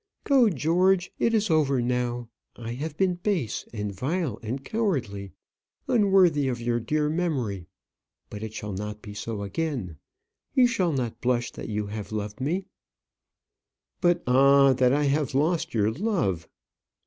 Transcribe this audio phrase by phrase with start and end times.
[0.23, 1.11] Go, George.
[1.19, 2.27] It is over now.
[2.55, 5.33] I have been base, and vile, and cowardly
[5.87, 7.67] unworthy of your dear memory.
[8.31, 9.97] But it shall not be so again.
[10.55, 12.65] You shall not blush that you have loved me."
[14.01, 14.73] "But, ah!
[14.73, 16.47] that I have lost your love."